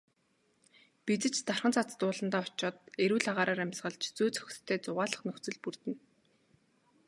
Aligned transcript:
Бид 1.05 1.21
ч 1.35 1.37
дархан 1.47 1.71
цаазат 1.75 2.01
ууландаа 2.07 2.41
очоод 2.45 2.77
эрүүл 3.03 3.25
агаараар 3.31 3.61
амьсгалж, 3.65 4.03
зүй 4.17 4.29
зохистой 4.35 4.77
зугаалах 4.85 5.21
нөхцөл 5.27 5.57
бүрдэнэ. 5.61 5.97